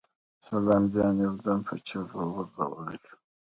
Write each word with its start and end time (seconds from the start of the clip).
سلام 0.45 0.83
جان 0.93 1.15
يودم 1.23 1.59
په 1.67 1.73
چيغه 1.87 2.21
ور 2.33 2.47
روان 2.57 2.89
شو. 3.03 3.15